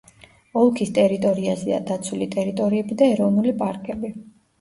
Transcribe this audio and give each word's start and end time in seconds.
ოლქის 0.59 0.91
ტერიტორიაზეა 0.95 1.77
დაცული 1.89 2.27
ტერიტორიები 2.37 2.97
და 3.03 3.11
ეროვნული 3.17 3.53
პარკები. 3.61 4.13